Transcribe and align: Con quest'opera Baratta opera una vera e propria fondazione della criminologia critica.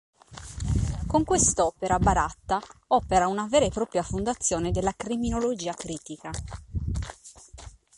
Con 1.05 1.23
quest'opera 1.23 1.99
Baratta 1.99 2.59
opera 2.87 3.27
una 3.27 3.45
vera 3.45 3.65
e 3.65 3.69
propria 3.69 4.01
fondazione 4.01 4.71
della 4.71 4.95
criminologia 4.97 5.73
critica. 5.75 6.31